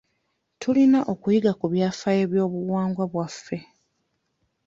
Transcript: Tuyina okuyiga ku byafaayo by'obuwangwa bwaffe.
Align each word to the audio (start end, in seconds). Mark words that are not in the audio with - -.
Tuyina 0.59 0.99
okuyiga 1.13 1.51
ku 1.59 1.65
byafaayo 1.73 2.23
by'obuwangwa 2.31 3.03
bwaffe. 3.11 3.57